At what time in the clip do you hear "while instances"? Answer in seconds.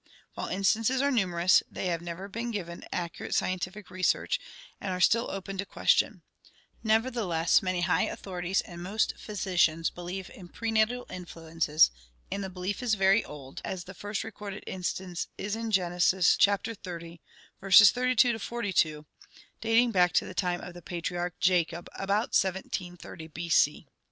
0.33-0.99